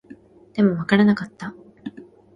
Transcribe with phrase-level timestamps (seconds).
[0.53, 1.53] でも、わからなかった